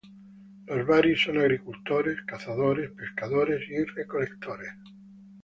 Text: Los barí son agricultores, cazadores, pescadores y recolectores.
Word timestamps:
Los 0.65 0.87
barí 0.87 1.15
son 1.15 1.37
agricultores, 1.37 2.17
cazadores, 2.25 2.89
pescadores 2.89 3.61
y 3.69 3.83
recolectores. 3.83 4.71